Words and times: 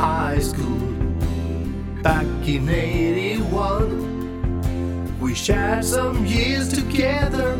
high 0.00 0.38
school 0.38 0.80
back 2.02 2.24
in 2.48 2.68
81. 2.68 5.20
We 5.20 5.34
shared 5.34 5.84
some 5.84 6.24
years 6.24 6.72
together, 6.72 7.58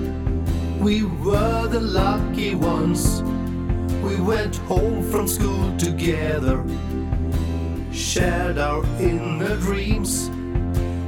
we 0.78 1.04
were 1.04 1.68
the 1.68 1.80
lucky 1.80 2.54
ones. 2.54 3.22
We 4.02 4.18
went 4.20 4.56
home 4.56 5.02
from 5.10 5.28
school 5.28 5.76
together, 5.76 6.64
shared 7.92 8.56
our 8.56 8.82
inner 8.98 9.56
dreams. 9.56 10.30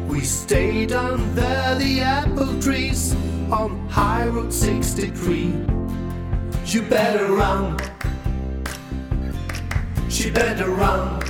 We 0.06 0.20
stayed 0.20 0.92
under 0.92 1.75
the 1.78 2.03
apple 2.03 2.61
trees 2.61 3.14
on 3.51 3.89
High 3.89 4.27
Road 4.27 4.53
63. 4.53 5.47
You 6.67 6.83
better 6.83 7.33
run. 7.33 7.78
She 10.12 10.30
better 10.30 10.71
run. 10.71 11.23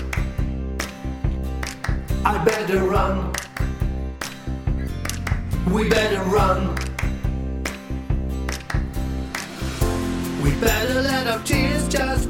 I 2.25 2.45
better 2.45 2.83
run. 2.83 3.33
We 5.71 5.89
better 5.89 6.21
run. 6.25 6.75
We 10.43 10.51
better 10.57 11.01
let 11.01 11.29
our 11.29 11.41
tears 11.45 11.87
just 11.87 12.22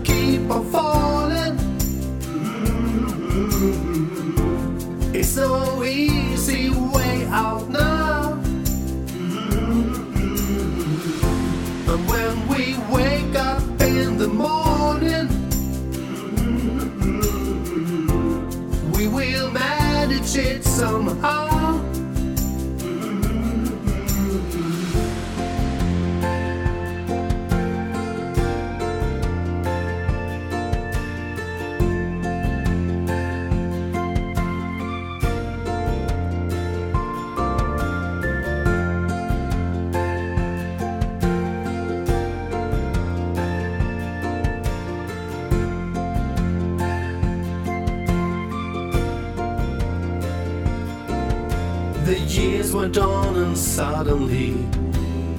The 52.13 52.21
years 52.21 52.75
went 52.75 52.99
on 52.99 53.37
and 53.37 53.57
suddenly 53.57 54.69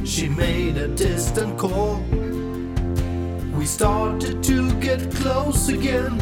she 0.04 0.28
made 0.28 0.76
a 0.76 0.88
distant 0.88 1.56
call. 1.56 1.98
We 3.56 3.68
started 3.68 4.44
to 4.46 4.74
get 4.80 5.14
close 5.14 5.70
again 5.70 6.18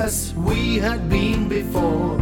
as 0.00 0.34
we 0.34 0.78
had 0.78 1.08
been 1.08 1.48
before. 1.48 2.18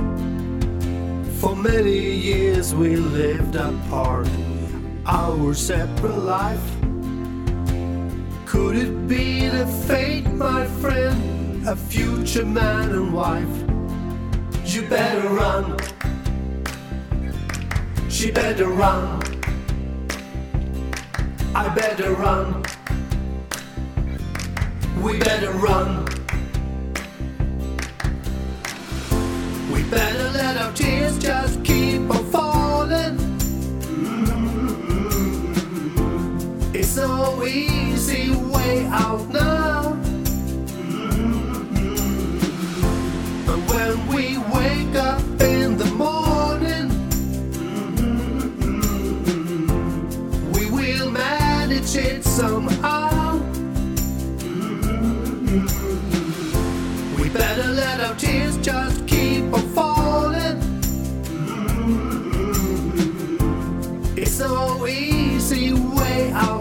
For 1.41 1.57
many 1.57 1.99
years 1.99 2.75
we 2.75 2.97
lived 2.97 3.57
apart, 3.57 4.29
our 5.07 5.55
separate 5.55 6.19
life. 6.19 6.69
Could 8.45 8.77
it 8.77 9.09
be 9.09 9.49
the 9.49 9.67
fate, 9.89 10.31
my 10.31 10.67
friend, 10.83 11.67
a 11.67 11.75
future 11.75 12.45
man 12.45 12.91
and 12.91 13.15
wife? 13.15 13.57
You 14.67 14.83
better 14.83 15.27
run. 15.31 16.02
She 18.23 18.31
better 18.31 18.69
run. 18.69 19.21
I 21.57 21.69
better 21.75 22.13
run. 22.13 22.63
We 25.03 25.19
better 25.19 25.51
run. 25.51 26.05
We 29.73 29.83
better 29.91 30.31
let 30.39 30.57
our 30.57 30.73
tears 30.73 31.19
just 31.19 31.65
keep 31.65 32.03
on 32.03 32.25
falling. 32.31 33.19
It's 36.73 36.91
so 36.91 37.45
easy. 37.45 37.73
manage 51.83 51.97
it 51.97 52.25
somehow. 52.25 53.39
We 57.21 57.29
better 57.31 57.69
let 57.73 58.01
our 58.01 58.15
tears 58.15 58.57
just 58.59 59.07
keep 59.07 59.53
on 59.53 59.63
falling. 59.75 60.59
It's 64.17 64.33
so 64.33 64.87
easy 64.87 65.73
way 65.73 66.31
out. 66.33 66.52